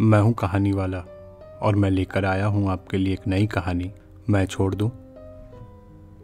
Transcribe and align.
मैं 0.00 0.20
हूँ 0.20 0.32
कहानी 0.32 0.72
वाला, 0.72 0.98
और 1.62 1.76
मैं 1.76 1.90
लेकर 1.90 2.24
आया 2.24 2.46
हूँ 2.46 2.70
आपके 2.70 2.96
लिए 2.96 3.12
एक 3.12 3.26
नई 3.26 3.46
कहानी। 3.46 3.92
मैं 4.30 4.46
छोड़ 4.46 4.74
दूँ? 4.74 4.90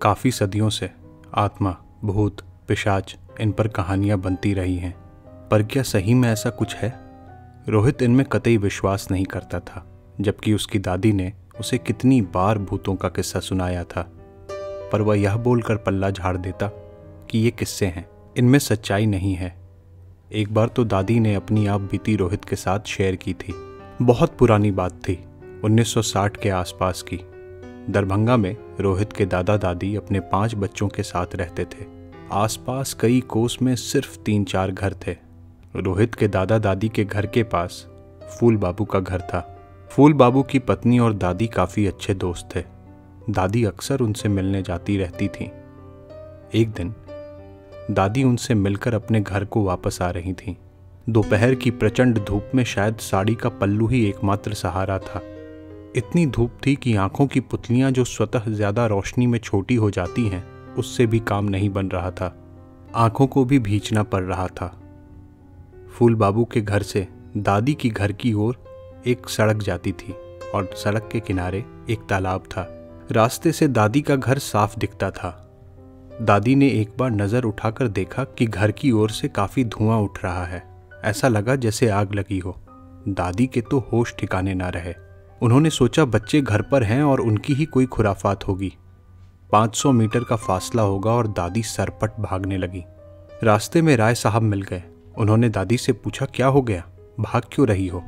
काफ़ी 0.02 0.30
सदियों 0.30 0.70
से 0.70 0.90
आत्मा, 1.34 1.76
भूत, 2.04 2.40
पिशाच, 2.68 3.16
इन 3.40 3.52
पर 3.52 3.68
कहानियाँ 3.68 4.18
बनती 4.18 4.54
रही 4.54 4.76
हैं। 4.76 4.96
पर 5.48 5.62
क्या 5.62 5.82
सही 5.82 6.14
में 6.14 6.28
ऐसा 6.28 6.50
कुछ 6.50 6.76
है? 6.76 7.00
रोहित 7.68 8.02
इनमें 8.02 8.26
कतई 8.26 8.56
विश्वास 8.56 9.10
नहीं 9.10 9.24
करता 9.24 9.60
था, 9.60 9.86
जबकि 10.20 10.54
उसकी 10.54 10.78
दादी 10.78 11.12
ने 11.12 11.32
उसे 11.60 11.78
कितनी 11.78 12.20
बार 12.20 12.58
भूतों 12.58 12.96
का 12.96 13.08
किस्सा 13.08 13.40
सुनाया 13.40 13.84
था। 13.84 14.12
पर 14.92 15.02
वह 15.02 15.18
यह 15.18 15.36
बोलकर 15.36 15.76
पल्ला 15.76 16.10
झाड़ 16.10 16.36
देता 16.36 16.66
कि 17.30 17.38
ये 17.38 17.50
किस्से 17.50 17.86
हैं, 17.86 18.08
इनमें 18.36 18.58
सच्चाई 18.58 19.06
नहीं 19.06 19.34
है। 19.34 19.61
एक 20.34 20.54
बार 20.54 20.68
तो 20.68 20.84
दादी 20.84 21.20
ने 21.20 21.34
अपनी 21.34 21.66
आप 21.66 21.80
बीती 21.80 22.16
रोहित 22.16 22.44
के 22.44 22.56
साथ 22.56 22.80
शेयर 22.80 23.16
की 23.16 23.32
थी। 23.32 23.54
बहुत 24.02 24.36
पुरानी 24.36 24.70
बात 24.70 24.92
थी 24.92 25.24
1960 25.64 26.36
के 26.36 26.48
आसपास 26.48 27.02
की। 27.02 27.16
दरभंगा 27.92 28.36
में 28.36 28.56
रोहित 28.80 29.12
के 29.12 29.26
दादा 29.26 29.56
दादी 29.56 29.96
अपने 29.96 30.20
पाँच 30.20 30.54
बच्चों 30.54 30.88
के 30.88 31.02
साथ 31.02 31.26
रहते 31.34 31.64
थे। 31.64 32.10
आसपास 32.32 32.94
कई 32.94 33.20
कोस 33.20 33.58
में 33.62 33.76
सिर्फ़ 33.76 34.18
तीन 34.18 34.44
चार 34.44 34.70
घर 34.70 34.94
थे। 35.06 35.16
रोहित 35.76 36.14
के 36.14 36.28
दादा 36.28 36.58
दादी 36.58 36.88
के 36.88 37.04
घर 37.04 37.26
के 37.26 37.42
पास 37.42 37.86
फूल 38.40 38.56
बाबू 38.56 38.84
का 38.84 39.00
घर 39.00 39.20
था। 39.20 39.60
फूल 39.90 40.12
बाबू 40.12 40.42
की 40.42 40.58
पत्नी 40.58 40.98
और 40.98 41.12
दादी 41.12 41.46
काफ़ी 41.46 41.86
अच्छे 41.86 42.14
दोस्त 42.14 42.56
थे। 42.56 42.64
दादी 43.30 43.64
अक्सर 43.64 44.00
उनसे 44.00 44.28
मिलने 44.28 44.62
जाती 44.62 44.96
रहती 44.96 45.28
थी। 45.28 45.50
एक 46.54 46.72
दिन 46.76 46.94
दादी 47.90 48.24
उनसे 48.24 48.54
मिलकर 48.54 48.94
अपने 48.94 49.20
घर 49.20 49.44
को 49.44 49.62
वापस 49.64 50.02
आ 50.02 50.10
रही 50.10 50.32
थीं। 50.32 50.54
दोपहर 51.08 51.54
की 51.54 51.70
प्रचंड 51.70 52.18
धूप 52.18 52.50
में 52.54 52.64
शायद 52.64 52.96
साड़ी 52.96 53.34
का 53.34 53.48
पल्लू 53.48 53.86
ही 53.86 54.04
एकमात्र 54.06 54.54
सहारा 54.54 54.98
था। 54.98 55.22
इतनी 55.96 56.26
धूप 56.26 56.58
थी 56.66 56.74
कि 56.74 56.94
आँखों 56.96 57.26
की 57.26 57.40
पुतलियाँ 57.40 57.90
जो 57.90 58.04
स्वतः 58.04 58.50
ज़्यादा 58.50 58.86
रोशनी 58.86 59.26
में 59.26 59.38
छोटी 59.38 59.74
हो 59.74 59.90
जाती 59.90 60.26
हैं, 60.28 60.74
उससे 60.74 61.06
भी 61.06 61.18
काम 61.18 61.44
नहीं 61.44 61.70
बन 61.70 61.88
रहा 61.88 62.10
था। 62.10 62.36
आँखों 62.94 63.26
को 63.26 63.44
भी 63.44 63.58
भींचना 63.58 64.02
पड़ 64.02 64.22
रहा 64.22 64.46
था। 64.46 64.78
फूल 65.92 66.14
बाबू 66.14 66.44
के 66.44 66.60
घर 66.60 66.82
से 66.82 67.08
दादी 67.36 67.74
की 67.74 67.90
घर 67.90 68.12
की 68.12 68.32
ओर 68.32 68.56
एक 69.06 69.28
सड़क 69.28 69.62
जाती 69.62 69.92
थी 69.92 70.14
और 70.54 70.70
सड़क 70.74 71.08
के 71.12 71.20
किनारे 71.20 71.64
एक 71.90 72.06
तालाब 72.08 72.40
था। 72.40 72.66
रास्ते 73.12 73.52
से 73.52 73.68
दादी 73.68 74.00
का 74.00 74.16
घर 74.16 74.38
साफ़ 74.38 74.78
दिखता 74.78 75.10
था। 75.10 75.38
दादी 76.20 76.54
ने 76.54 76.68
एक 76.68 76.90
बार 76.98 77.10
नज़र 77.10 77.42
उठाकर 77.42 77.88
देखा 77.88 78.24
कि 78.24 78.46
घर 78.46 78.70
की 78.70 78.90
ओर 78.90 79.10
से 79.10 79.28
काफ़ी 79.28 79.64
धुआँ 79.64 79.98
उठ 79.98 80.18
रहा 80.24 80.44
है। 80.44 80.62
ऐसा 81.04 81.28
लगा 81.28 81.56
जैसे 81.56 81.88
आग 81.88 82.14
लगी 82.14 82.38
हो। 82.38 82.56
दादी 83.08 83.46
के 83.46 83.60
तो 83.60 83.78
होश 83.92 84.14
ठिकाने 84.18 84.54
ना 84.54 84.68
रहे। 84.68 84.94
उन्होंने 85.42 85.70
सोचा, 85.70 86.04
बच्चे 86.04 86.40
घर 86.40 86.62
पर 86.62 86.82
हैं 86.82 87.02
और 87.02 87.20
उनकी 87.20 87.54
ही 87.54 87.64
कोई 87.64 87.86
खुराफात 87.86 88.48
होगी। 88.48 88.72
500 89.52 89.92
मीटर 89.92 90.24
का 90.24 90.36
फासला 90.36 90.82
होगा 90.82 91.10
और 91.10 91.26
दादी 91.26 91.62
सरपट 91.62 92.20
भागने 92.20 92.58
लगी। 92.58 92.84
रास्ते 93.42 93.82
में 93.82 93.96
राय 93.96 94.14
साहब 94.14 94.42
मिल 94.42 94.62
गए। 94.62 94.82
उन्होंने 95.18 95.48
दादी 95.48 95.76
से 95.76 95.92
पूछा, 95.92 96.26
क्या 96.26 96.46
हो 96.46 96.62
गया? 96.62 96.84
भाग 97.20 97.42
क्यों 97.52 97.68
रही 97.68 97.88
हो? 97.88 98.02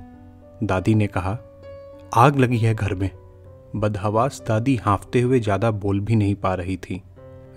दादी 0.62 0.94
ने 0.94 1.06
कहा, 1.06 1.38
आग 2.14 2.38
लगी 2.38 2.58
है 2.58 2.74
घर 2.74 2.94
में। 2.94 3.10
बदहवास 3.76 4.42
दादी 4.48 4.76
हाँफते 4.76 5.20
हुए 5.20 5.40
ज़्यादा 5.40 5.70
बोल 5.70 6.00
भी 6.00 6.16
नहीं 6.16 6.34
पा 6.34 6.54
रही 6.54 6.76
थी। 6.76 7.02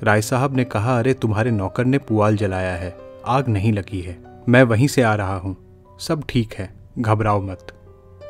राय 0.04 0.22
साहब 0.22 0.56
ने 0.56 0.64
कहा, 0.64 1.00
अरे, 1.00 1.14
तुम्हारे 1.14 1.52
नौकर 1.52 1.86
ने 1.86 1.98
पुआल 1.98 2.36
जलाया 2.38 2.76
है, 2.76 2.98
आग 3.28 3.48
नहीं 3.50 3.74
लगी 3.74 4.02
है। 4.02 4.18
मैं 4.50 4.64
वहीं 4.64 4.88
से 4.88 5.02
आ 5.02 5.16
रहा 5.16 5.38
हूँ। 5.38 5.56
सब 6.00 6.24
ठीक 6.30 6.54
है, 6.54 6.74
घबराओ 7.00 7.42
मत। 7.42 7.68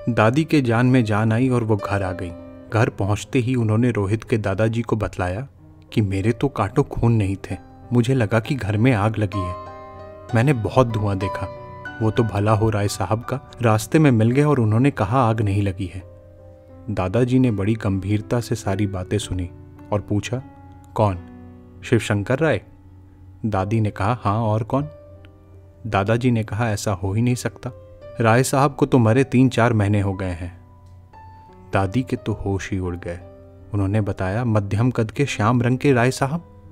दादी 0.10 0.44
के 0.44 0.62
जान 0.62 0.86
में 0.86 1.04
जान 1.06 1.32
आई 1.32 1.50
और 1.50 1.64
वो 1.64 1.76
घर 1.76 2.04
आ 2.04 2.12
गई। 2.12 2.32
घर 2.74 2.90
पहुँचते 2.90 3.40
ही 3.40 3.56
उन्होंने 3.56 3.92
रोहित 3.92 4.24
के 4.24 4.38
दादाजी 4.38 4.82
को 4.82 4.96
बतलाया 4.96 5.48
कि 5.94 6.02
मेरे 6.02 6.32
तो 6.32 6.48
कांटो 6.48 6.84
खून 6.84 7.14
नहीं 7.14 7.36
थे, 7.36 7.58
मुझे 7.94 8.14
लगा 8.14 8.40
कि 8.40 8.56
घर 8.56 8.78
में 8.78 8.94
आग 8.94 9.18
लगी 9.18 9.40
है। 9.40 9.56
मैंने 10.36 10.54
बहुत 10.54 10.88
धुआँ 10.88 11.18
देखा। 11.18 11.48
वो 12.02 12.12
तो 12.12 12.24
भला 12.24 12.52
हो 12.52 12.70
राय 12.70 12.88
साहब 12.88 13.24
का। 13.24 13.40
रास्ते 13.62 14.00
में 14.00 14.12
मिल 14.12 14.32
गए 14.32 14.44
और 14.44 14.60
उन्होंने 14.60 14.92
कहा, 14.92 15.22
आग 15.22 15.42
नहीं 15.42 15.62
लगी 15.62 15.92
है। 15.96 16.04
दादाजी 16.90 17.40
ने 17.40 17.52
बड़ी 17.52 17.74
गंभीरता 17.74 18.40
से 18.40 18.56
सारी 18.56 18.88
बातें 18.88 19.18
सुनी 19.18 19.50
और 19.94 20.02
पूछा, 20.02 20.42
कौन? 20.96 21.18
शिवशंकर 21.90 22.40
राय। 22.40 22.62
दादी 23.46 23.82
ने 23.82 23.92
कहा 23.92 24.20
हाँ 24.22 24.42
और 24.42 24.64
कौन? 24.64 24.88
दादाजी 25.88 26.32
ने 26.32 26.44
कहा, 26.44 26.70
ऐसा 26.70 26.92
हो 26.92 27.14
ही 27.14 27.22
नहीं 27.22 27.36
सकता। 27.36 27.72
राय 28.22 28.44
साहब 28.44 28.76
को 28.76 28.86
तो 28.86 28.98
मरे 28.98 29.24
तीन 29.24 29.50
चार 29.50 29.74
महीने 29.74 30.02
हो 30.02 30.14
गए 30.14 30.32
हैं। 30.32 30.62
दादी 31.74 32.04
के 32.04 32.16
तो 32.16 32.34
होश 32.34 32.72
ही 32.72 32.80
उड़ 32.80 32.96
गए। 32.96 33.20
उन्होंने 33.74 34.02
बताया, 34.02 34.46
मध्यम 34.46 34.92
कद 34.92 35.12
के 35.12 35.26
श्याम 35.26 35.62
रंग 35.62 35.78
के 35.78 35.94
राय 35.94 36.12
साहब? 36.12 36.64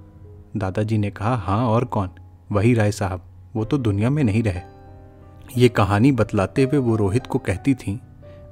दादाजी 0.57 0.97
ने 0.97 1.11
कहा 1.11 1.35
हाँ 1.35 1.67
और 1.67 1.85
कौन? 1.85 2.09
वही 2.51 2.73
राय 2.73 2.91
साहब। 2.91 3.21
वो 3.55 3.65
तो 3.65 3.77
दुनिया 3.77 4.09
में 4.09 4.23
नहीं 4.23 4.43
रहे। 4.43 4.61
ये 5.57 5.69
कहानी 5.69 6.11
बतलाते 6.11 6.63
हुए 6.63 6.77
वो 6.77 6.95
रोहित 6.95 7.27
को 7.27 7.39
कहती 7.39 7.73
थी, 7.73 7.99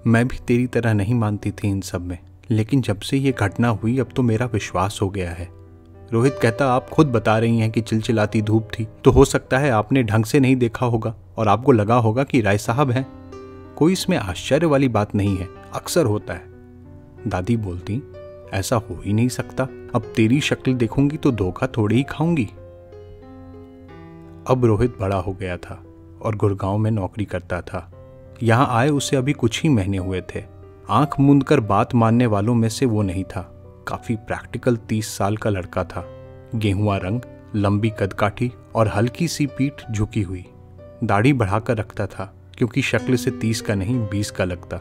मैं 0.08 0.28
भी 0.28 0.38
तेरी 0.48 0.68
तरह 0.68 0.94
नहीं 0.94 1.16
मानती 1.16 1.52
थी 1.52 1.70
इन 1.70 1.82
सब 1.82 2.02
में। 2.02 2.18
लेकिन 2.52 2.82
जब 2.82 3.00
से 3.00 3.18
ये 3.18 3.32
घटना 3.32 3.68
हुई, 3.68 4.00
अब 4.00 4.10
तो 4.16 4.22
मेरा 4.22 4.46
विश्वास 4.46 5.00
हो 5.02 5.10
गया 5.10 5.32
है। 5.32 5.63
रोहित 6.14 6.40
कहता, 6.42 6.74
आप 6.74 6.90
खुद 6.90 7.08
बता 7.08 7.40
रही 7.40 7.60
हैं 7.60 7.72
कि 7.72 7.82
चिलचिलाती 7.82 8.42
धूप 8.42 8.68
थी। 8.80 8.88
तो 9.04 9.12
हो 9.12 9.26
सकता 9.26 9.58
है 9.58 9.70
आपने 9.72 10.04
ढंग 10.04 10.26
से 10.26 10.40
नहीं 10.40 10.56
देखा 10.56 10.86
होगा 10.86 11.16
और 11.38 11.48
आपको 11.48 11.72
लगा 11.72 11.96
होगा 11.96 12.24
कि 12.24 12.42
राय 12.42 12.58
साहब 12.58 12.92
हैं। 12.92 13.08
कोई 13.78 13.94
इसमें 13.94 14.18
आश्चर्य 14.18 14.66
वाली 14.66 14.88
बात 14.88 15.16
नहीं 15.16 15.38
है, 15.38 15.48
अक्सर 15.74 16.06
होता 16.06 16.34
है। 16.34 16.44
दादी 17.28 17.58
बोलती, 17.58 18.04
ऐसा 18.54 18.76
हो 18.76 19.02
ही 19.06 19.14
नहीं 19.14 19.28
सकता। 19.28 19.64
अब 19.96 20.14
तेरी 20.16 20.42
शक्ल 20.42 20.74
देखूँगी 20.74 21.18
तो 21.18 21.32
धोखा 21.32 21.68
थोड़ी 21.68 21.96
ही 21.96 22.04
खाऊँगी। 22.04 22.46
अब 24.48 24.62
रोहित 24.66 24.98
बड़ा 25.00 25.18
हो 25.18 25.34
गया 25.34 25.58
था 25.58 25.84
और 26.22 26.36
गुड़गांव 26.36 26.78
में 26.78 26.92
नौकरी 26.92 27.26
करता 27.26 27.62
था। 27.62 27.92
यहाँ 28.44 28.68
आए 28.70 28.90
उसे 28.90 29.16
अभी 29.16 29.34
कुछ 29.34 29.64
ही 29.64 29.70
महीने 29.70 29.98
हुए 29.98 30.22
थे। 30.22 30.44
आँख 30.90 31.20
मूंद 31.20 31.44
कर 31.44 31.60
बात 31.60 31.96
मानने 31.96 32.26
वालों 32.26 32.56
में 32.56 32.70
से 32.70 32.86
वो 32.86 33.02
नहीं 33.02 33.24
था। 33.24 33.53
काफ़ी 33.88 34.16
प्रैक्टिकल 34.18 34.76
तीस 34.90 35.18
साल 35.18 35.38
का 35.38 35.50
लड़का 35.50 35.84
था। 35.84 36.06
गेहुआ 36.56 36.98
रंग, 36.98 37.22
लंबी 37.56 37.92
कदकाठी 38.00 38.52
और 38.76 38.88
हल्की 38.88 39.28
सी 39.28 39.46
पीठ 39.48 39.82
झुकी 39.92 40.22
हुई। 40.22 40.46
दाढ़ी 41.04 41.34
बढ़ाकर 41.34 41.78
रखता 41.78 42.06
था, 42.08 42.34
क्योंकि 42.58 42.82
शक्ल 42.82 43.16
से 43.16 43.32
तीस 43.32 43.62
का 43.62 43.76
नहीं, 43.76 44.00
बीस 44.00 44.32
का 44.32 44.44
लगता। 44.44 44.78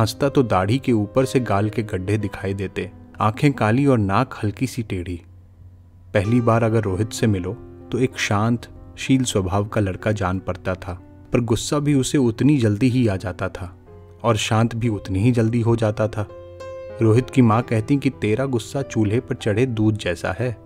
हंसता 0.00 0.28
तो 0.28 0.42
दाढ़ी 0.42 0.78
के 0.78 0.92
ऊपर 0.92 1.24
से 1.24 1.40
गाल 1.40 1.70
के 1.70 1.82
गड्ढे 1.82 2.18
दिखाई 2.18 2.54
देते। 2.54 2.90
आँखें 3.20 3.52
काली 3.52 3.86
और 3.86 3.98
नाक 3.98 4.34
हल्की 4.42 4.66
सी 4.66 4.82
टेढ़ी। 4.82 5.22
पहली 6.14 6.40
बार 6.40 6.62
अगर 6.62 6.82
रोहित 6.82 7.12
से 7.12 7.26
मिलो 7.26 7.52
तो 7.92 7.98
एक 7.98 8.18
शांत, 8.18 8.66
शील 8.98 9.24
स्वभाव 9.24 9.64
का 9.64 9.80
लड़का 9.80 10.12
जान 10.12 10.38
पड़ता 10.38 10.74
था, 10.74 10.92
पर 11.32 11.40
गुस्सा 11.40 11.78
भी 11.78 11.94
उसे 11.94 12.18
उतनी 12.18 12.56
जल्दी 12.58 12.88
ही 12.88 13.06
आ 13.06 13.16
जाता 13.16 13.48
था, 13.48 13.76
और 14.22 14.36
शांत 14.36 14.74
भी 14.76 14.88
उतनी 14.88 15.18
ही 15.18 15.32
जल्दी 15.32 15.60
हो 15.60 15.76
जाता 15.76 16.08
था। 16.08 16.28
रोहित 17.02 17.30
की 17.30 17.42
माँ 17.42 17.62
कहती 17.62 17.96
कि 17.96 18.10
तेरा 18.10 18.44
गुस्सा 18.44 18.82
चूल्हे 18.82 19.20
पर 19.20 19.34
चढ़े 19.34 19.64
दूध 19.66 19.96
जैसा 19.96 20.34
है। 20.38 20.56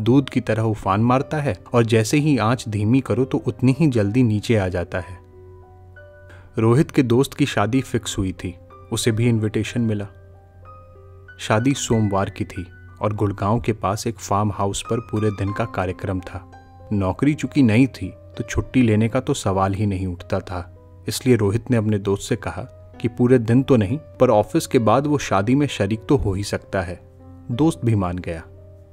दूध 0.00 0.28
की 0.30 0.40
तरह 0.40 0.62
उफान 0.62 1.00
मारता 1.00 1.36
है 1.36 1.56
और 1.74 1.84
जैसे 1.84 2.16
ही 2.16 2.36
आँच 2.38 2.68
धीमी 2.68 3.00
करो 3.00 3.24
तो 3.24 3.38
उतनी 3.38 3.74
ही 3.78 3.86
जल्दी 3.86 4.22
नीचे 4.22 4.56
आ 4.56 4.68
जाता 4.68 5.00
है। 5.00 5.18
रोहित 6.58 6.90
के 6.90 7.02
दोस्त 7.02 7.34
की 7.34 7.46
शादी 7.46 7.80
फिक्स 7.80 8.16
हुई 8.18 8.32
थी। 8.32 8.54
उसे 8.92 9.12
भी 9.12 9.28
इनविटेशन 9.28 9.80
मिला। 9.80 10.06
शादी 11.40 11.74
सोमवार 11.74 12.30
की 12.30 12.44
थी 12.44 12.66
और 13.00 13.12
गुड़गांव 13.12 13.60
के 13.60 13.72
पास 13.72 14.06
एक 14.06 14.18
फार्म 14.18 14.52
हाउस 14.52 14.82
पर 14.90 15.00
पूरे 15.00 15.30
दिन 15.30 15.52
का 15.52 15.64
कार्यक्रम 15.64 16.20
था। 16.20 16.50
नौकरी 16.92 17.34
चूँकि 17.34 17.62
नहीं 17.62 17.86
थी 17.86 18.08
तो 18.36 18.44
छुट्टी 18.44 18.82
लेने 18.82 19.08
का 19.08 19.20
तो 19.20 19.34
सवाल 19.34 19.74
ही 19.74 19.86
नहीं 19.86 20.06
उठता 20.06 20.40
था। 20.40 21.04
इसलिए 21.08 21.36
रोहित 21.36 21.70
ने 21.70 21.76
अपने 21.76 21.98
दोस्त 21.98 22.28
से 22.28 22.36
कहा 22.36 22.62
कि 23.02 23.08
पूरे 23.08 23.38
दिन 23.38 23.62
तो 23.62 23.76
नहीं, 23.76 23.98
पर 24.20 24.30
ऑफ़िस 24.30 24.66
के 24.66 24.78
बाद 24.78 25.06
वो 25.06 25.18
शादी 25.18 25.54
में 25.54 25.66
शरीक 25.68 26.04
तो 26.08 26.16
हो 26.16 26.32
ही 26.32 26.44
सकता 26.44 26.80
है। 26.80 27.00
दोस्त 27.50 27.80
भी 27.84 27.94
मान 27.94 28.18
गया, 28.18 28.42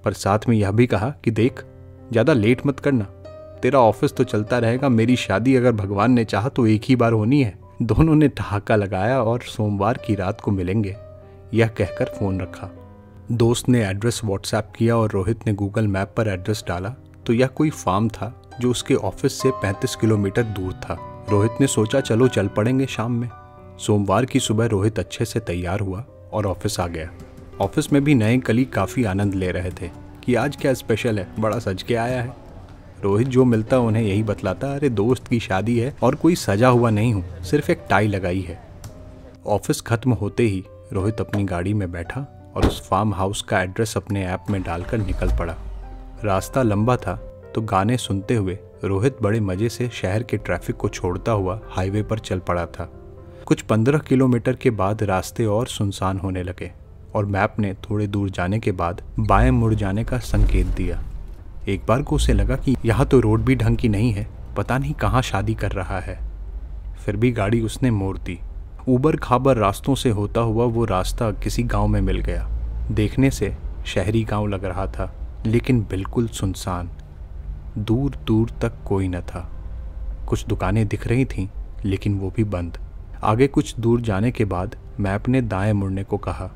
पर 0.03 0.13
साथ 0.13 0.47
में 0.49 0.55
यह 0.57 0.71
भी 0.71 0.87
कहा 0.87 1.09
कि 1.23 1.31
देख, 1.31 1.63
ज़्यादा 2.11 2.33
लेट 2.33 2.65
मत 2.65 2.79
करना। 2.79 3.05
तेरा 3.61 3.79
ऑफ़िस 3.79 4.15
तो 4.15 4.23
चलता 4.23 4.57
रहेगा, 4.57 4.89
मेरी 4.89 5.15
शादी 5.15 5.55
अगर 5.55 5.71
भगवान 5.73 6.11
ने 6.11 6.25
चाहा 6.25 6.49
तो 6.49 6.67
एक 6.67 6.81
ही 6.85 6.95
बार 6.95 7.13
होनी 7.13 7.41
है। 7.43 7.57
दोनों 7.81 8.15
ने 8.15 8.27
ठहाका 8.27 8.75
लगाया 8.75 9.21
और 9.23 9.41
सोमवार 9.41 9.97
की 9.97 10.15
रात 10.15 10.41
को 10.41 10.51
मिलेंगे, 10.51 10.95
यह 11.53 11.67
कहकर 11.67 12.13
फ़ोन 12.17 12.41
रखा। 12.41 12.69
दोस्त 13.31 13.69
ने 13.69 13.83
एड्रेस 13.85 14.21
व्हाट्सएप 14.25 14.71
किया 14.77 14.95
और 14.97 15.11
रोहित 15.11 15.45
ने 15.47 15.53
गूगल 15.53 15.87
मैप 15.87 16.13
पर 16.17 16.27
एड्रेस 16.27 16.63
डाला 16.67 16.95
तो 17.25 17.33
यह 17.33 17.47
कोई 17.47 17.69
फार्म 17.69 18.07
था, 18.09 18.33
जो 18.61 18.71
उसके 18.71 18.95
ऑफ़िस 18.95 19.41
से 19.41 19.51
35 19.63 19.95
किलोमीटर 19.95 20.43
दूर 20.43 20.73
था। 20.73 20.97
रोहित 21.29 21.61
ने 21.61 21.67
सोचा, 21.67 21.99
चलो, 21.99 22.27
चल 22.27 22.47
पड़ेंगे 22.47 22.85
शाम 22.85 23.11
में। 23.11 23.29
सोमवार 23.79 24.25
की 24.25 24.39
सुबह 24.39 24.65
रोहित 24.65 24.99
अच्छे 24.99 25.25
से 25.25 25.39
तैयार 25.39 25.79
हुआ 25.79 26.03
और 26.33 26.45
ऑफ़िस 26.45 26.79
आ 26.79 26.87
गया। 26.87 27.09
ऑफ़िस 27.61 27.91
में 27.93 28.03
भी 28.03 28.15
नए 28.15 28.37
कली 28.37 28.65
काफ़ी 28.65 29.03
आनंद 29.03 29.33
ले 29.33 29.51
रहे 29.51 29.71
थे 29.71 29.89
कि 30.23 30.35
आज 30.35 30.55
क्या 30.55 30.73
स्पेशल 30.73 31.19
है, 31.19 31.27
बड़ा 31.39 31.59
सज 31.59 31.83
के 31.83 31.95
आया 31.95 32.21
है। 32.21 32.33
रोहित 33.03 33.27
जो 33.27 33.45
मिलता 33.45 33.79
उन्हें 33.79 34.03
यही 34.03 34.23
बतलाता, 34.23 34.73
अरे 34.75 34.89
दोस्त 34.89 35.27
की 35.27 35.39
शादी 35.39 35.77
है 35.79 35.95
और 36.03 36.15
कोई 36.15 36.35
सजा 36.35 36.69
हुआ 36.69 36.89
नहीं 36.89 37.13
हूँ, 37.13 37.23
सिर्फ़ 37.41 37.71
एक 37.71 37.85
टाई 37.89 38.07
लगाई 38.07 38.41
है। 38.41 38.59
ऑफ़िस 39.47 39.81
खत्म 39.81 40.13
होते 40.13 40.43
ही 40.43 40.63
रोहित 40.93 41.21
अपनी 41.21 41.43
गाड़ी 41.43 41.73
में 41.73 41.91
बैठा 41.91 42.25
और 42.55 42.67
उस 42.67 42.87
फार्म 42.89 43.13
हाउस 43.13 43.41
का 43.41 43.61
एड्रेस 43.61 43.97
अपने 43.97 44.25
ऐप 44.25 44.45
में 44.49 44.61
डालकर 44.63 44.97
निकल 44.97 45.37
पड़ा। 45.39 45.55
रास्ता 46.23 46.63
लंबा 46.63 46.97
था 46.97 47.15
तो 47.55 47.61
गाने 47.63 47.97
सुनते 47.97 48.35
हुए 48.35 48.57
रोहित 48.83 49.17
बड़े 49.21 49.39
मज़े 49.39 49.69
से 49.69 49.89
शहर 49.93 50.23
के 50.23 50.37
ट्रैफ़िक 50.37 50.75
को 50.75 50.89
छोड़ता 50.89 51.31
हुआ 51.31 51.59
हाईवे 51.69 52.03
पर 52.03 52.19
चल 52.19 52.39
पड़ा 52.39 52.65
था। 52.65 52.91
कुछ 53.49 53.61
पंद्रह 53.61 53.99
किलोमीटर 53.99 54.55
के 54.55 54.69
बाद 54.69 55.01
रास्ते 55.03 55.45
और 55.45 55.67
सुनसान 55.67 56.17
होने 56.17 56.43
लगे 56.43 56.71
और 57.15 57.25
मैप 57.25 57.55
ने 57.59 57.73
थोड़े 57.73 58.07
दूर 58.07 58.29
जाने 58.29 58.59
के 58.59 58.71
बाद 58.71 59.01
बाएँ 59.19 59.51
मुड़ 59.51 59.73
जाने 59.73 60.03
का 60.03 60.17
संकेत 60.17 60.67
दिया। 60.67 61.01
एक 61.67 61.85
बार 61.85 62.01
को 62.01 62.15
उसे 62.15 62.33
लगा 62.33 62.55
कि 62.55 62.75
यहाँ 62.85 63.05
तो 63.05 63.19
रोड 63.19 63.41
भी 63.41 63.55
ढंग 63.55 63.77
की 63.77 63.89
नहीं 63.89 64.11
है, 64.11 64.27
पता 64.57 64.77
नहीं 64.77 64.93
कहाँ 64.93 65.21
शादी 65.21 65.53
कर 65.53 65.71
रहा 65.71 65.99
है। 65.99 66.19
फिर 67.05 67.15
भी 67.15 67.31
गाड़ी 67.31 67.61
उसने 67.61 67.91
मोड़ 67.91 68.17
दी। 68.17 68.39
ऊबर 68.87 69.15
खाबर 69.15 69.57
रास्तों 69.57 69.95
से 69.95 70.09
होता 70.09 70.41
हुआ 70.41 70.65
वो 70.65 70.85
रास्ता 70.85 71.31
किसी 71.31 71.63
गाँव 71.63 71.87
में 71.87 72.01
मिल 72.01 72.19
गया। 72.19 72.47
देखने 72.91 73.31
से 73.31 73.55
शहरी 73.85 74.23
गाँव 74.23 74.47
लग 74.47 74.65
रहा 74.65 74.85
था, 74.87 75.11
लेकिन 75.45 75.81
बिल्कुल 75.81 76.27
सुनसान। 76.27 76.89
दूर 77.77 78.15
दूर 78.27 78.51
तक 78.61 78.73
कोई 78.85 79.07
न 79.07 79.21
था। 79.21 79.49
कुछ 80.29 80.45
दुकानें 80.45 80.87
दिख 80.87 81.07
रही 81.07 81.25
थीं, 81.25 81.47
लेकिन 81.85 82.19
वो 82.19 82.33
भी 82.35 82.43
बंद। 82.43 82.77
आगे 83.23 83.47
कुछ 83.47 83.75
दूर 83.79 84.01
जाने 84.01 84.31
के 84.31 84.45
बाद 84.45 84.75
मैप 84.99 85.27
ने 85.27 85.41
दाएँ 85.41 85.73
मुड़ने 85.73 86.03
को 86.03 86.17
कहा। 86.17 86.51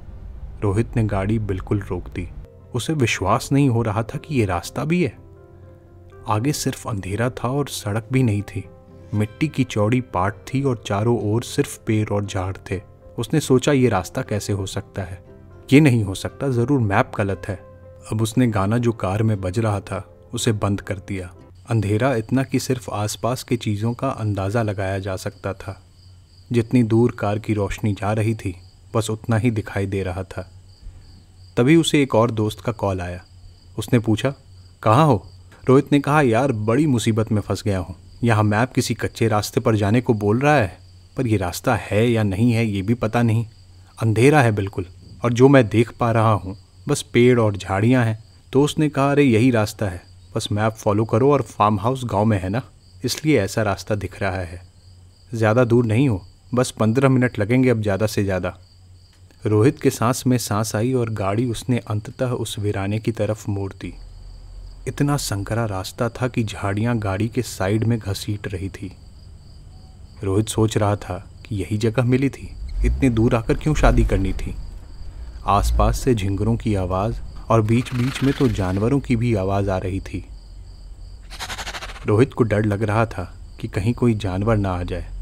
रोहित 0.61 0.95
ने 0.95 1.03
गाड़ी 1.03 1.39
बिल्कुल 1.39 1.79
रोक 1.79 2.09
दी। 2.09 2.29
उसे 2.75 2.93
विश्वास 2.93 3.49
नहीं 3.51 3.69
हो 3.69 3.81
रहा 3.81 4.03
था 4.03 4.17
कि 4.17 4.35
ये 4.35 4.45
रास्ता 4.45 4.85
भी 4.85 5.03
है। 5.03 5.17
आगे 6.27 6.53
सिर्फ़ 6.53 6.89
अंधेरा 6.89 7.29
था 7.29 7.47
और 7.47 7.67
सड़क 7.67 8.07
भी 8.11 8.23
नहीं 8.23 8.41
थी। 8.41 8.69
मिट्टी 9.13 9.47
की 9.47 9.63
चौड़ी 9.63 10.01
पाट 10.01 10.33
थी 10.33 10.63
और 10.63 10.83
चारों 10.87 11.33
ओर 11.33 11.43
सिर्फ़ 11.43 11.79
पेड़ 11.85 12.09
और 12.09 12.25
झाड़ 12.25 12.57
थे। 12.71 12.81
उसने 13.17 13.39
सोचा, 13.39 13.71
ये 13.71 13.89
रास्ता 13.89 14.21
कैसे 14.21 14.53
हो 14.53 14.65
सकता 14.65 15.01
है? 15.01 15.23
ये 15.73 15.79
नहीं 15.79 16.03
हो 16.03 16.15
सकता, 16.15 16.49
ज़रूर 16.49 16.79
मैप 16.79 17.11
गलत 17.17 17.41
है। 17.47 17.55
अब 18.11 18.21
उसने 18.21 18.47
गाना 18.47 18.77
जो 18.77 18.91
कार 18.91 19.23
में 19.23 19.41
बज 19.41 19.59
रहा 19.59 19.79
था, 19.79 20.15
उसे 20.33 20.51
बंद 20.51 20.81
कर 20.81 20.95
दिया। 20.95 21.33
अंधेरा 21.69 22.15
इतना 22.15 22.43
कि 22.43 22.59
सिर्फ़ 22.59 22.91
आसपास 22.91 23.43
की 23.43 23.57
चीज़ों 23.57 23.93
का 23.93 24.09
अंदाज़ा 24.09 24.63
लगाया 24.63 24.99
जा 24.99 25.15
सकता 25.15 25.53
था। 25.53 25.82
जितनी 26.51 26.83
दूर 26.83 27.11
कार 27.11 27.39
की 27.39 27.53
रोशनी 27.53 27.93
जा 27.93 28.13
रही 28.13 28.35
थी, 28.35 28.55
बस 28.95 29.09
उतना 29.09 29.37
ही 29.37 29.51
दिखाई 29.51 29.85
दे 29.85 30.03
रहा 30.03 30.23
था। 30.23 30.51
तभी 31.57 31.75
उसे 31.75 32.01
एक 32.01 32.15
और 32.15 32.31
दोस्त 32.31 32.59
का 32.59 32.71
कॉल 32.71 33.01
आया। 33.01 33.21
उसने 33.77 33.99
पूछा, 33.99 34.33
कहाँ 34.83 35.05
हो? 35.05 35.27
रोहित 35.65 35.91
ने 35.91 35.99
कहा, 35.99 36.21
यार, 36.21 36.51
बड़ी 36.51 36.87
मुसीबत 36.87 37.31
में 37.31 37.41
फंस 37.41 37.63
गया 37.63 37.79
हूँ। 37.79 37.95
यहाँ 38.23 38.43
मैप 38.43 38.73
किसी 38.73 38.93
कच्चे 38.93 39.27
रास्ते 39.27 39.59
पर 39.59 39.75
जाने 39.75 40.01
को 40.01 40.13
बोल 40.13 40.39
रहा 40.39 40.55
है, 40.55 40.77
पर 41.17 41.27
यह 41.27 41.37
रास्ता 41.37 41.75
है 41.75 42.11
या 42.11 42.23
नहीं 42.23 42.51
है, 42.51 42.65
ये 42.65 42.81
भी 42.81 42.93
पता 42.93 43.21
नहीं। 43.21 43.45
अंधेरा 44.01 44.41
है 44.41 44.51
बिल्कुल, 44.51 44.85
और 45.23 45.33
जो 45.33 45.47
मैं 45.47 45.67
देख 45.67 45.91
पा 45.91 46.11
रहा 46.11 46.31
हूँ, 46.31 46.57
बस 46.87 47.01
पेड़ 47.01 47.39
और 47.39 47.57
झाड़ियाँ 47.57 48.05
हैं। 48.05 48.23
तो 48.53 48.63
उसने 48.63 48.89
कहा, 48.89 49.11
अरे, 49.11 49.23
यही 49.23 49.51
रास्ता 49.51 49.85
है। 49.85 50.01
बस 50.35 50.47
मैप 50.51 50.73
फॉलो 50.73 51.05
करो 51.05 51.31
और 51.31 51.41
फार्म 51.41 51.79
हाउस 51.79 52.01
गाँव 52.05 52.25
में 52.25 52.41
है 52.41 52.49
ना, 52.49 52.61
इसलिए 53.05 53.41
ऐसा 53.41 53.61
रास्ता 53.61 53.95
दिख 53.95 54.21
रहा 54.21 54.37
है। 54.37 54.61
ज़्यादा 55.33 55.63
दूर 55.63 55.85
नहीं 55.85 56.09
हो 56.09 56.25
बस 56.55 56.71
पंद्रह 56.71 57.09
मिनट 57.09 57.37
लगेंगे 57.39 57.69
अब 57.69 57.81
ज़्यादा 57.81 58.07
से 58.07 58.23
ज़्यादा। 58.23 58.53
रोहित 59.43 59.79
के 59.81 59.89
सांस 59.89 60.23
में 60.27 60.37
सांस 60.37 60.75
आई 60.75 60.93
और 60.93 61.09
गाड़ी 61.09 61.45
उसने 61.45 61.77
अंततः 61.89 62.31
उस 62.33 62.57
वीराने 62.59 62.99
की 62.99 63.11
तरफ़ 63.11 63.49
मोड़ 63.49 63.71
दी। 63.73 63.93
इतना 64.87 65.15
संकरा 65.17 65.65
रास्ता 65.65 66.09
था 66.11 66.27
कि 66.27 66.43
झाड़ियाँ 66.43 66.97
गाड़ी 66.97 67.27
के 67.27 67.41
साइड 67.41 67.83
में 67.83 67.97
घसीट 67.99 68.47
रही 68.47 68.69
थी। 68.69 68.91
रोहित 70.23 70.49
सोच 70.49 70.77
रहा 70.77 70.95
था 70.95 71.17
कि 71.45 71.55
यही 71.55 71.77
जगह 71.77 72.03
मिली 72.03 72.29
थी। 72.29 72.49
इतने 72.85 73.09
दूर 73.09 73.35
आकर 73.35 73.57
क्यों 73.57 73.73
शादी 73.75 74.03
करनी 74.03 74.33
थी? 74.33 74.55
आसपास 75.47 75.99
से 75.99 76.13
झिंगरों 76.15 76.55
की 76.57 76.75
आवाज़ 76.75 77.19
और 77.49 77.61
बीच 77.61 77.93
बीच 77.93 78.21
में 78.23 78.33
तो 78.33 78.47
जानवरों 78.49 78.99
की 78.99 79.15
भी 79.15 79.33
आवाज़ 79.35 79.69
आ 79.69 79.77
रही 79.77 79.99
थी। 80.01 80.23
रोहित 82.05 82.33
को 82.33 82.43
डर 82.43 82.65
लग 82.65 82.83
रहा 82.83 83.05
था 83.05 83.23
कि 83.61 83.67
कहीं 83.67 83.93
कोई 83.93 84.13
जानवर 84.15 84.57
ना 84.57 84.71
आ 84.71 84.83
जाए। 84.83 85.12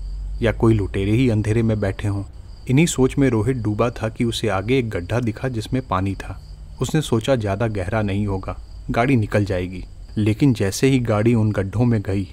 या 0.41 0.51
कोई 0.51 0.73
लुटेरे 0.73 1.11
ही 1.11 1.29
अंधेरे 1.29 1.63
में 1.63 1.79
बैठे 1.79 2.07
हों। 2.07 2.23
इन्हीं 2.69 2.85
सोच 2.85 3.17
में 3.17 3.29
रोहित 3.29 3.57
डूबा 3.57 3.89
था 3.91 4.09
कि 4.09 4.23
उसे 4.23 4.47
आगे 4.49 4.77
एक 4.77 4.89
गड्ढा 4.89 5.19
दिखा 5.19 5.47
जिसमें 5.47 5.81
पानी 5.87 6.13
था। 6.15 6.39
उसने 6.81 7.01
सोचा 7.01 7.35
ज़्यादा 7.35 7.67
गहरा 7.69 8.01
नहीं 8.01 8.25
होगा, 8.27 8.55
गाड़ी 8.91 9.15
निकल 9.15 9.45
जाएगी। 9.45 9.83
लेकिन 10.17 10.53
जैसे 10.53 10.87
ही 10.87 10.99
गाड़ी 11.01 11.33
उन 11.33 11.51
गड्ढों 11.51 11.85
में 11.85 12.01
गई, 12.01 12.27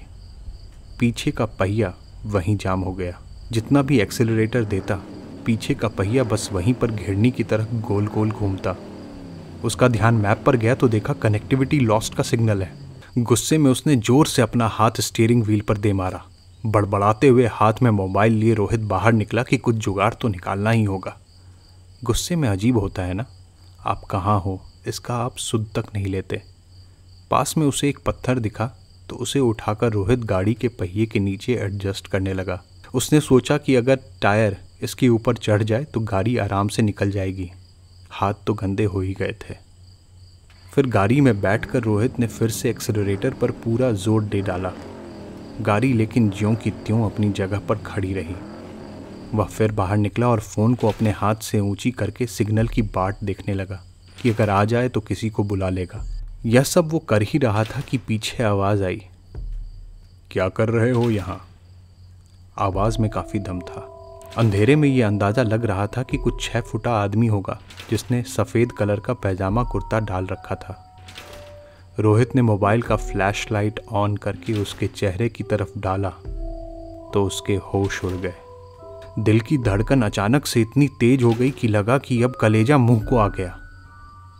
पीछे 0.99 1.31
का 1.31 1.45
पहिया 1.45 1.93
वहीं 2.25 2.55
जाम 2.57 2.81
हो 2.81 2.93
गया। 2.93 3.19
जितना 3.51 3.81
भी 3.81 3.99
एक्सेलरेटर 3.99 4.63
देता, 4.65 4.95
पीछे 5.45 5.73
का 5.73 5.87
पहिया 5.87 6.23
बस 6.23 6.49
वहीं 6.53 6.73
पर 6.73 6.91
घिरनी 6.91 7.31
की 7.31 7.43
तरह 7.43 7.67
गोल 7.81 8.07
गोल 8.07 8.31
घूमता। 8.31 8.75
उसका 9.63 9.87
ध्यान 9.87 10.15
मैप 10.15 10.43
पर 10.45 10.55
गया 10.55 10.75
तो 10.75 10.87
देखा 10.87 11.13
कनेक्टिविटी 11.13 11.79
लॉस्ट 11.79 12.15
का 12.15 12.23
सिग्नल 12.23 12.61
है। 12.63 12.71
गुस्से 13.19 13.57
में 13.57 13.69
उसने 13.71 13.95
ज़ोर 13.95 14.27
से 14.27 14.41
अपना 14.41 14.67
हाथ 14.67 15.01
स्टीयरिंग 15.01 15.43
व्हील 15.43 15.61
पर 15.61 15.77
दे 15.77 15.93
मारा। 15.93 16.23
बड़बड़ाते 16.63 17.27
हुए 17.27 17.45
हाथ 17.47 17.73
में 17.83 17.89
मोबाइल 17.91 18.33
लिए 18.33 18.53
रोहित 18.53 18.79
बाहर 18.85 19.13
निकला 19.13 19.43
कि 19.43 19.57
कुछ 19.57 19.75
जुगाड़ 19.75 20.13
तो 20.13 20.27
निकालना 20.27 20.71
ही 20.71 20.83
होगा। 20.83 21.15
गुस्से 22.03 22.35
में 22.35 22.47
अजीब 22.49 22.77
होता 22.77 23.03
है 23.03 23.13
ना? 23.13 23.25
आप 23.81 24.01
कहाँ 24.11 24.39
हो? 24.39 24.59
इसका 24.87 25.15
आप 25.15 25.37
सुध 25.37 25.67
तक 25.75 25.93
नहीं 25.95 26.05
लेते। 26.05 26.41
पास 27.31 27.53
में 27.57 27.65
उसे 27.67 27.89
एक 27.89 27.99
पत्थर 28.05 28.39
दिखा 28.39 28.71
तो 29.09 29.15
उसे 29.15 29.39
उठाकर 29.39 29.91
रोहित 29.91 30.19
गाड़ी 30.25 30.53
के 30.53 30.67
पहिए 30.69 31.05
के 31.05 31.19
नीचे 31.19 31.53
एडजस्ट 31.55 32.07
करने 32.07 32.33
लगा। 32.33 32.61
उसने 32.93 33.19
सोचा 33.21 33.57
कि 33.57 33.75
अगर 33.75 33.99
टायर 34.21 34.57
इसके 34.83 35.09
ऊपर 35.09 35.37
चढ़ 35.37 35.63
जाए 35.63 35.83
तो 35.83 35.99
गाड़ी 36.01 36.37
आराम 36.37 36.67
से 36.67 36.81
निकल 36.81 37.11
जाएगी। 37.11 37.49
हाथ 38.11 38.45
तो 38.47 38.53
गंदे 38.53 38.83
हो 38.83 38.99
ही 38.99 39.13
गए 39.13 39.35
थे। 39.41 39.55
फिर 40.73 40.87
गाड़ी 40.87 41.21
में 41.21 41.39
बैठकर 41.41 41.83
रोहित 41.83 42.19
ने 42.19 42.27
फिर 42.27 42.49
से 42.51 42.69
एक्सेलरेटर 42.69 43.33
पर 43.33 43.51
पूरा 43.63 43.91
ज़ोर 43.93 44.23
दे 44.23 44.41
डाला। 44.41 44.71
गाड़ी 45.61 45.93
लेकिन 45.93 46.29
ज्यों 46.29 46.55
की 46.55 46.71
त्यों 46.71 47.05
अपनी 47.05 47.29
जगह 47.29 47.59
पर 47.59 47.77
खड़ी 47.77 48.13
रही। 48.13 48.35
वह 49.33 49.45
फिर 49.45 49.71
बाहर 49.71 49.97
निकला 49.97 50.27
और 50.27 50.39
फ़ोन 50.39 50.73
को 50.73 50.87
अपने 50.87 51.11
हाथ 51.11 51.35
से 51.35 51.59
ऊँची 51.59 51.91
करके 51.91 52.25
सिग्नल 52.25 52.67
की 52.67 52.81
बाट 52.81 53.15
देखने 53.23 53.53
लगा 53.53 53.83
कि 54.21 54.29
अगर 54.29 54.49
आ 54.49 54.65
जाए 54.65 54.89
तो 54.89 54.99
किसी 54.99 55.29
को 55.29 55.43
बुला 55.43 55.69
लेगा। 55.69 56.03
यह 56.45 56.63
सब 56.63 56.89
वो 56.91 56.99
कर 56.99 57.21
ही 57.21 57.39
रहा 57.39 57.63
था 57.63 57.81
कि 57.81 57.97
पीछे 57.97 58.43
आवाज़ 58.43 58.83
आई। 58.83 59.01
क्या 60.31 60.49
कर 60.49 60.69
रहे 60.69 60.91
हो 60.91 61.09
यहाँ? 61.09 61.47
आवाज़ 62.57 62.99
में 62.99 63.09
काफ़ी 63.11 63.39
दम 63.39 63.59
था। 63.59 63.95
अंधेरे 64.37 64.75
में 64.75 64.89
ये 64.89 65.01
अंदाज़ा 65.01 65.43
लग 65.43 65.65
रहा 65.65 65.87
था 65.87 66.03
कि 66.03 66.17
कुछ 66.17 66.43
छः 66.43 66.61
फुटा 66.61 66.91
आदमी 66.91 67.27
होगा 67.27 67.59
जिसने 67.89 68.23
सफ़ेद 68.23 68.71
कलर 68.71 68.99
का 68.99 69.13
पैजामा 69.13 69.63
कुर्ता 69.63 69.99
डाल 69.99 70.25
रखा 70.25 70.55
था। 70.55 70.88
रोहित 71.99 72.35
ने 72.35 72.41
मोबाइल 72.41 72.81
का 72.81 72.95
फ्लैश 72.95 73.45
लाइट 73.51 73.79
ऑन 73.91 74.15
करके 74.17 74.53
उसके 74.53 74.87
चेहरे 74.87 75.29
की 75.29 75.43
तरफ़ 75.43 75.69
डाला 75.77 76.09
तो 77.13 77.23
उसके 77.23 77.55
होश 77.55 78.03
उड़ 78.05 78.11
गए। 78.13 78.33
दिल 79.19 79.39
की 79.39 79.57
धड़कन 79.57 80.01
अचानक 80.01 80.45
से 80.45 80.61
इतनी 80.61 80.87
तेज 80.99 81.23
हो 81.23 81.31
गई 81.31 81.49
कि 81.51 81.67
लगा 81.67 81.97
कि 81.97 82.21
अब 82.23 82.35
कलेजा 82.35 82.77
मुँह 82.77 83.03
को 83.05 83.17
आ 83.17 83.27
गया। 83.27 83.57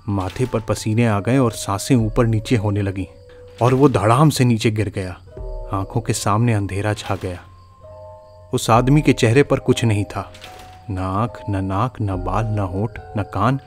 माथे 0.09 0.45
पर 0.45 0.59
पसीने 0.59 1.07
आ 1.07 1.19
गए 1.19 1.37
और 1.37 1.51
साँसें 1.51 1.95
ऊपर 1.95 2.27
नीचे 2.27 2.55
होने 2.55 2.81
लगी, 2.81 3.07
और 3.61 3.73
वो 3.73 3.89
धड़ाम 3.89 4.29
से 4.29 4.45
नीचे 4.45 4.71
गिर 4.71 4.89
गया। 4.89 5.11
आँखों 5.73 6.01
के 6.01 6.13
सामने 6.13 6.53
अंधेरा 6.53 6.93
छा 6.93 7.15
गया। 7.15 7.39
उस 8.53 8.69
आदमी 8.69 9.01
के 9.01 9.13
चेहरे 9.13 9.43
पर 9.43 9.59
कुछ 9.59 9.85
नहीं 9.85 10.05
था। 10.05 10.31
न 10.89 10.97
आँख, 10.97 11.41
न 11.49 11.65
नाक, 11.65 12.01
न 12.01 12.23
बाल, 12.23 12.45
न 12.45 12.59
होठ, 12.59 12.99
न 13.17 13.23
कान, 13.23 13.59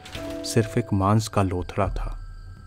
सिर्फ़ 0.45 0.79
एक 0.79 0.93
मांस 0.93 1.29
का 1.29 1.43
लोथड़ा 1.43 1.89
था। 1.89 2.19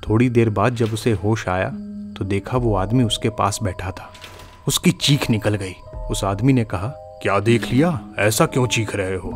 थोड़ी 0.10 0.30
देर 0.30 0.50
बाद 0.50 0.76
जब 0.76 0.94
उसे 0.94 1.12
होश 1.12 1.48
आया 1.50 1.70
तो 2.18 2.26
देखा 2.26 2.58
वो 2.58 2.76
आदमी 2.76 3.04
उसके 3.04 3.30
पास 3.30 3.60
बैठा 3.64 3.92
था। 3.92 4.14
उसकी 4.68 4.92
चीख 4.92 5.30
निकल 5.30 5.56
गई। 5.56 5.74
उस 6.12 6.24
आदमी 6.24 6.54
ने 6.54 6.64
कहा 6.64 6.88
क्या 7.22 7.40
देख 7.40 7.74
लिया? 7.74 8.02
ऐसा 8.20 8.46
क्यों 8.46 8.68
चीख 8.68 8.96
रहे 8.96 9.16
हो? 9.16 9.32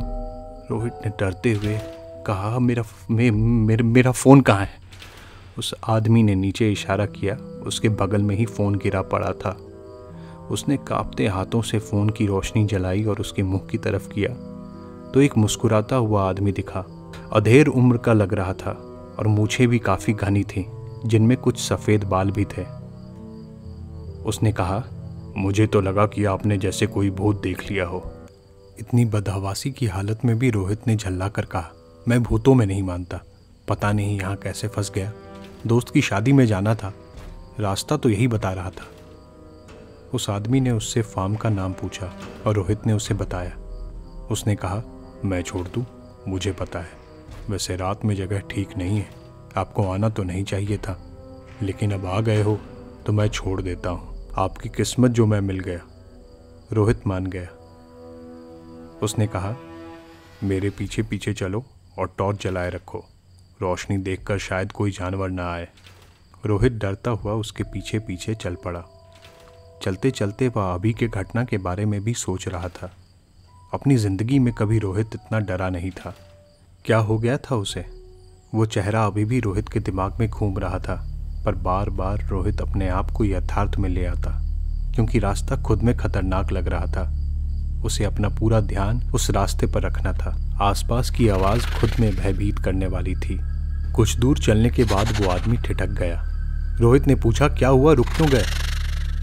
रोहित 0.71 0.93
ने 0.93 1.09
डरते 1.09 1.53
हुए 1.53 1.79
कहा 2.27 2.59
मेरा 2.59 2.83
मे, 3.11 3.31
मेर, 3.31 3.83
मेरा 3.83 4.11
फ़ोन 4.11 4.41
कहाँ 4.41 4.59
है? 4.59 4.69
उस 5.57 5.75
आदमी 5.87 6.23
ने 6.23 6.35
नीचे 6.35 6.71
इशारा 6.71 7.05
किया। 7.05 7.35
उसके 7.67 7.89
बगल 7.89 8.21
में 8.21 8.35
ही 8.35 8.45
फ़ोन 8.45 8.75
गिरा 8.75 9.01
पड़ा 9.01 9.31
था। 9.31 9.57
उसने 10.51 10.77
कांपते 10.77 11.27
हाथों 11.27 11.61
से 11.61 11.79
फ़ोन 11.79 12.09
की 12.09 12.25
रोशनी 12.25 12.65
जलाई 12.65 13.03
और 13.03 13.19
उसके 13.19 13.43
मुँह 13.43 13.67
की 13.71 13.77
तरफ़ 13.77 14.07
किया। 14.09 14.29
तो 15.11 15.21
एक 15.21 15.37
मुस्कुराता 15.37 15.95
हुआ 15.95 16.29
आदमी 16.29 16.51
दिखा। 16.51 16.85
अधेर 17.33 17.67
उम्र 17.67 17.97
का 17.97 18.13
लग 18.13 18.33
रहा 18.33 18.53
था। 18.53 18.88
और 19.19 19.27
मूछें 19.27 19.67
भी 19.67 19.79
काफ़ी 19.79 20.13
घनी 20.13 20.43
थी, 20.43 20.65
जिनमें 21.05 21.37
कुछ 21.37 21.59
सफ़ेद 21.59 22.03
बाल 22.03 22.31
भी 22.31 22.45
थे। 22.45 22.63
उसने 24.23 24.51
कहा, 24.51 24.83
मुझे 25.37 25.67
तो 25.67 25.81
लगा 25.81 26.05
कि 26.05 26.25
आपने 26.25 26.57
जैसे 26.57 26.87
कोई 26.87 27.09
भूत 27.09 27.41
देख 27.41 27.71
लिया 27.71 27.85
हो। 27.85 28.11
इतनी 28.79 29.05
बदहवासी 29.05 29.71
की 29.71 29.85
हालत 29.85 30.19
में 30.25 30.39
भी 30.39 30.49
रोहित 30.49 30.87
ने 30.87 30.95
झल्ला 30.95 31.27
कर 31.27 31.45
कहा, 31.45 31.69
मैं 32.07 32.23
भूतों 32.23 32.53
में 32.53 32.65
नहीं 32.65 32.83
मानता। 32.83 33.19
पता 33.67 33.91
नहीं 33.91 34.19
यहाँ 34.19 34.35
कैसे 34.35 34.67
फंस 34.67 34.91
गया। 34.95 35.13
दोस्त 35.67 35.89
की 35.89 36.01
शादी 36.01 36.33
में 36.33 36.45
जाना 36.45 36.75
था। 36.75 36.93
रास्ता 37.59 37.97
तो 37.97 38.09
यही 38.09 38.27
बता 38.27 38.51
रहा 38.51 38.69
था। 38.69 38.87
उस 40.13 40.29
आदमी 40.29 40.59
ने 40.59 40.71
उससे 40.71 41.01
फार्म 41.01 41.35
का 41.35 41.49
नाम 41.49 41.73
पूछा 41.73 42.13
और 42.47 42.55
रोहित 42.55 42.87
ने 42.87 42.93
उसे 42.93 43.13
बताया। 43.13 43.51
उसने 44.31 44.55
कहा, 44.55 44.83
मैं 45.25 45.41
छोड़ 45.41 45.67
दूँ, 45.67 45.85
मुझे 46.27 46.51
पता 46.51 46.79
है। 46.79 46.98
वैसे 47.49 47.75
रात 47.75 48.05
में 48.05 48.15
जगह 48.15 48.39
ठीक 48.49 48.77
नहीं 48.77 48.97
है। 48.97 49.09
आपको 49.57 49.87
आना 49.87 50.09
तो 50.09 50.23
नहीं 50.23 50.43
चाहिए 50.43 50.77
था। 50.77 50.97
लेकिन 51.61 51.91
अब 51.91 52.05
आ 52.05 52.19
गए 52.21 52.41
हो 52.41 52.59
तो 53.05 53.13
मैं 53.13 53.27
छोड़ 53.27 53.61
देता 53.61 53.89
हूँ। 53.89 54.33
आपकी 54.37 54.69
किस्मत 54.69 55.11
जो 55.11 55.25
मैं 55.25 55.39
मिल 55.41 55.59
गया, 55.59 55.79
रोहित 56.73 57.07
मान 57.07 57.25
गया। 57.25 57.47
उसने 59.03 59.27
कहा, 59.27 59.55
मेरे 60.43 60.69
पीछे 60.69 61.03
पीछे 61.03 61.33
चलो 61.33 61.63
और 61.99 62.13
टॉर्च 62.17 62.43
जलाए 62.43 62.69
रखो। 62.69 63.05
रोशनी 63.61 63.97
देखकर 63.97 64.37
शायद 64.37 64.71
कोई 64.71 64.91
जानवर 64.91 65.29
ना 65.29 65.51
आए। 65.51 65.67
रोहित 66.45 66.73
डरता 66.73 67.11
हुआ 67.11 67.33
उसके 67.33 67.63
पीछे 67.63 67.99
पीछे 67.99 68.35
चल 68.35 68.55
पड़ा। 68.55 68.83
चलते 69.83 70.11
चलते 70.11 70.47
वह 70.47 70.73
अभी 70.73 70.93
के 70.93 71.07
घटना 71.07 71.43
के 71.43 71.57
बारे 71.57 71.85
में 71.85 72.01
भी 72.03 72.13
सोच 72.13 72.47
रहा 72.47 72.69
था। 72.69 72.91
अपनी 73.73 73.95
ज़िंदगी 73.95 74.39
में 74.39 74.53
कभी 74.53 74.79
रोहित 74.79 75.07
इतना 75.15 75.39
डरा 75.39 75.69
नहीं 75.69 75.91
था। 75.91 76.15
क्या 76.85 76.97
हो 76.97 77.17
गया 77.17 77.37
था 77.37 77.55
उसे? 77.55 77.85
वो 78.55 78.65
चेहरा 78.65 79.05
अभी 79.05 79.25
भी 79.25 79.39
रोहित 79.39 79.69
के 79.69 79.79
दिमाग 79.79 80.17
में 80.19 80.29
घूम 80.29 80.57
रहा 80.57 80.79
था, 80.79 81.07
पर 81.45 81.55
बार 81.55 81.89
बार 81.89 82.27
रोहित 82.27 82.61
अपने 82.61 82.89
आप 82.89 83.11
को 83.11 83.25
यथार्थ 83.25 83.77
में 83.77 83.89
ले 83.89 84.05
आता, 84.05 84.41
क्योंकि 84.95 85.19
रास्ता 85.19 85.55
खुद 85.55 85.83
में 85.83 85.97
खतरनाक 85.97 86.51
लग 86.51 86.67
रहा 86.67 86.85
था। 86.85 87.15
उसे 87.85 88.03
अपना 88.03 88.29
पूरा 88.29 88.59
ध्यान 88.59 89.01
उस 89.13 89.29
रास्ते 89.29 89.65
पर 89.65 89.81
रखना 89.81 90.13
था। 90.13 90.57
आसपास 90.61 91.09
की 91.09 91.27
आवाज़ 91.27 91.79
खुद 91.79 91.91
में 91.99 92.15
भयभीत 92.15 92.59
करने 92.59 92.87
वाली 92.87 93.15
थी। 93.15 93.39
कुछ 93.91 94.15
दूर 94.15 94.37
चलने 94.37 94.69
के 94.69 94.83
बाद 94.83 95.21
वो 95.21 95.29
आदमी 95.29 95.57
ठिठक 95.57 95.89
गया। 95.89 96.25
रोहित 96.79 97.07
ने 97.07 97.15
पूछा, 97.15 97.47
क्या 97.47 97.69
हुआ? 97.69 97.93
रुक 97.93 98.07
क्यों 98.07 98.29
गए? 98.29 98.45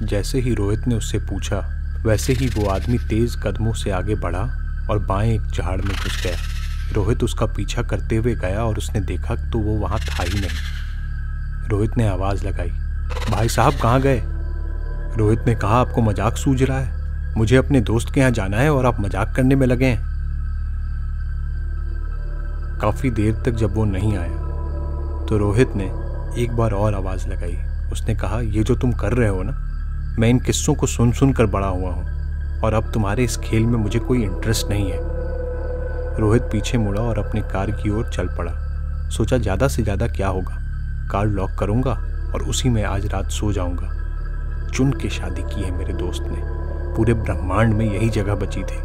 जैसे 0.02 0.40
ही 0.40 0.54
रोहित 0.54 0.86
ने 0.86 0.94
उससे 0.94 1.18
पूछा, 1.18 1.58
वैसे 2.06 2.32
ही 2.32 2.46
वो 2.46 2.66
आदमी 2.66 2.98
तेज 2.98 3.36
कदमों 3.42 3.72
से 3.72 3.90
आगे 3.90 4.14
बढ़ा 4.14 4.42
और 4.90 4.98
बाएँ 4.98 5.34
एक 5.34 5.42
झाड़ 5.42 5.82
में 5.82 5.96
घुस 5.96 6.22
गया। 6.24 6.55
रोहित 6.92 7.22
उसका 7.24 7.46
पीछा 7.46 7.82
करते 7.82 8.16
हुए 8.16 8.34
गया 8.34 8.64
और 8.64 8.78
उसने 8.78 9.00
देखा 9.02 9.34
तो 9.50 9.58
वो 9.58 9.74
वहाँ 9.78 9.98
था 10.00 10.22
ही 10.22 10.40
नहीं। 10.40 11.68
रोहित 11.68 11.96
ने 11.96 12.06
आवाज़ 12.08 12.46
लगाई, 12.46 12.70
भाई 13.30 13.48
साहब, 13.48 13.74
कहाँ 13.82 14.00
गए? 14.00 14.20
रोहित 15.16 15.46
ने 15.46 15.54
कहा, 15.54 15.80
आपको 15.80 16.02
मज़ाक 16.02 16.36
सूझ 16.36 16.62
रहा 16.62 16.78
है। 16.78 17.34
मुझे 17.36 17.56
अपने 17.56 17.80
दोस्त 17.82 18.12
के 18.14 18.20
यहाँ 18.20 18.30
जाना 18.32 18.56
है 18.56 18.72
और 18.72 18.86
आप 18.86 19.00
मज़ाक 19.00 19.34
करने 19.36 19.54
में 19.54 19.66
लगे 19.66 19.86
हैं। 19.86 20.04
काफ़ी 22.80 23.10
देर 23.10 23.34
तक 23.44 23.54
जब 23.54 23.74
वो 23.74 23.84
नहीं 23.86 24.16
आया 24.16 24.44
तो 25.26 25.38
रोहित 25.38 25.76
ने 25.76 25.84
एक 26.42 26.52
बार 26.52 26.72
और 26.72 26.94
आवाज़ 26.94 27.26
लगाई। 27.28 27.56
उसने 27.92 28.14
कहा, 28.14 28.40
ये 28.40 28.62
जो 28.62 28.74
तुम 28.76 28.92
कर 28.92 29.12
रहे 29.12 29.28
हो 29.28 29.42
ना, 29.42 29.52
मैं 30.18 30.28
इन 30.28 30.38
किस्सों 30.38 30.74
को 30.74 30.86
सुन 30.86 31.12
सुन 31.12 31.32
कर 31.32 31.46
बड़ा 31.48 31.66
हुआ 31.66 31.90
हूँ 31.90 32.60
और 32.60 32.74
अब 32.74 32.90
तुम्हारे 32.92 33.24
इस 33.24 33.36
खेल 33.36 33.62
में 33.62 33.78
मुझे 33.78 33.98
कोई 33.98 34.22
इंटरेस्ट 34.22 34.68
नहीं 34.68 34.90
है। 34.90 34.98
रोहित 36.18 36.42
पीछे 36.42 36.78
मुड़ा 36.78 37.00
और 37.00 37.18
अपनी 37.18 37.40
कार 37.42 37.70
की 37.72 37.90
ओर 37.90 38.08
चल 38.08 38.28
पड़ा। 38.28 38.52
सोचा 39.10 39.38
ज़्यादा 39.38 39.68
से 39.68 39.82
ज़्यादा 39.82 40.06
क्या 40.08 40.28
होगा? 40.28 40.56
कार 41.10 41.26
लॉक 41.26 41.50
करूँगा 41.58 41.92
और 42.34 42.42
उसी 42.42 42.68
में 42.68 42.82
आज 42.84 43.06
रात 43.06 43.30
सो 43.30 43.52
जाऊँगा। 43.52 43.90
चुन 44.68 44.92
के 44.92 45.08
शादी 45.10 45.42
की 45.44 45.62
है 45.62 45.70
मेरे 45.70 45.92
दोस्त 45.92 46.22
ने। 46.22 46.40
पूरे 46.96 47.14
ब्रह्मांड 47.14 47.74
में 47.74 47.84
यही 47.86 48.08
जगह 48.10 48.34
बची 48.34 48.62
थी। 48.62 48.80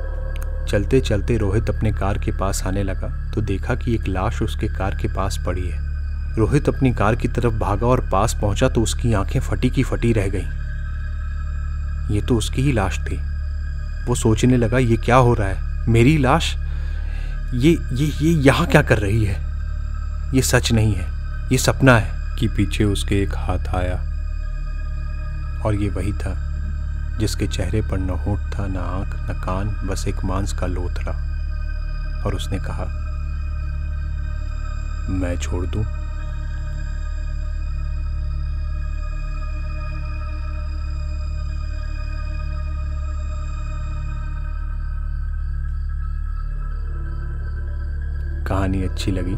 चलते 0.69 0.99
चलते 1.01 1.37
रोहित 1.37 1.69
अपने 1.69 1.91
कार 1.91 2.17
के 2.17 2.31
पास 2.31 2.63
आने 2.67 2.83
लगा 2.83 3.07
तो 3.31 3.41
देखा 3.41 3.75
कि 3.75 3.95
एक 3.95 4.07
लाश 4.07 4.41
उसके 4.41 4.67
कार 4.67 4.95
के 4.95 5.07
पास 5.07 5.39
पड़ी 5.45 5.67
है। 5.67 6.35
रोहित 6.35 6.69
अपनी 6.69 6.91
कार 6.93 7.15
की 7.15 7.27
तरफ़ 7.27 7.53
भागा 7.53 7.87
और 7.87 8.01
पास 8.11 8.37
पहुँचा 8.41 8.69
तो 8.69 8.81
उसकी 8.81 9.13
आँखें 9.13 9.39
फटी 9.39 9.69
की 9.69 9.83
फटी 9.83 10.11
रह 10.13 10.27
गईं। 10.27 10.49
ये 12.09 12.21
तो 12.21 12.35
उसकी 12.35 12.61
ही 12.61 12.71
लाश 12.71 12.99
थी। 12.99 13.19
वो 14.05 14.15
सोचने 14.15 14.57
लगा, 14.57 14.77
ये 14.77 14.97
क्या 14.97 15.15
हो 15.15 15.33
रहा 15.33 15.47
है? 15.47 15.87
मेरी 15.87 16.17
लाश? 16.17 16.55
ये 17.53 17.77
ये 17.93 18.05
ये 18.05 18.31
यहाँ 18.31 18.67
क्या 18.67 18.81
कर 18.81 18.97
रही 18.97 19.25
है? 19.25 19.41
ये 20.35 20.41
सच 20.41 20.71
नहीं 20.71 20.93
है। 20.93 21.07
ये 21.51 21.57
सपना 21.57 21.97
है 21.97 22.35
कि 22.39 22.47
पीछे 22.47 22.83
उसके 22.83 23.21
एक 23.21 23.35
हाथ 23.35 23.67
आया। 23.67 23.95
और 25.65 25.75
ये 25.75 25.89
वही 25.89 26.13
था, 26.13 26.35
जिसके 27.19 27.47
चेहरे 27.47 27.81
पर 27.81 27.97
न 27.97 28.09
होठ 28.09 28.39
था, 28.39 28.67
न 28.67 28.77
आँख, 28.77 29.15
न 29.29 29.33
कान, 29.33 29.87
बस 29.87 30.07
एक 30.07 30.23
मांस 30.23 30.53
का 30.53 30.67
लोथरा 30.67 31.11
और 32.25 32.35
उसने 32.35 32.57
कहा, 32.57 32.85
मैं 35.09 35.37
छोड़ 35.37 35.65
दूँ? 35.65 36.00
कहानी 48.51 48.83
अच्छी 48.83 49.11
लगी 49.11 49.35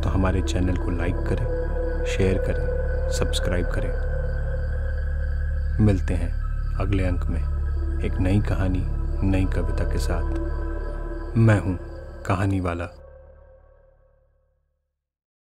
तो 0.00 0.08
हमारे 0.08 0.42
चैनल 0.42 0.76
को 0.76 0.90
लाइक 0.90 1.16
करें, 1.16 2.06
शेयर 2.06 2.38
करें, 2.38 3.10
सब्सक्राइब 3.10 3.66
करें। 3.66 3.90
मिलते 5.84 6.14
हैं 6.14 6.32
अगले 6.76 7.04
अंक 7.04 7.24
में 7.24 7.40
एक 8.04 8.18
नई 8.20 8.40
कहानी, 8.40 8.82
नई 9.28 9.44
कविता 9.44 9.84
के 9.84 9.98
साथ। 9.98 11.36
मैं 11.36 11.60
हूँ 11.60 11.78
कहानी 12.22 12.60
वाला। 12.60 12.99